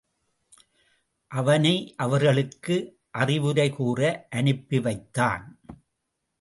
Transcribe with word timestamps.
அவனை 1.27 1.93
அவர்களுக்கு 1.97 2.99
அறிவுரை 3.11 3.69
கூற 3.69 4.27
அனுப்பி 4.29 4.79
வைத்தான். 4.79 5.59